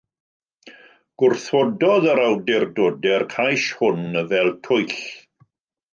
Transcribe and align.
Gwrthododd 1.23 2.09
yr 2.13 2.21
awdurdodau'r 2.23 3.29
cais 3.35 3.69
hwn 3.83 4.19
fel 4.33 4.51
twyll. 4.69 4.99